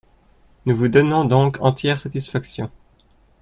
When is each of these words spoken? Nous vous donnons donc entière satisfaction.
Nous 0.65 0.75
vous 0.75 0.87
donnons 0.87 1.25
donc 1.25 1.59
entière 1.61 1.99
satisfaction. 1.99 2.71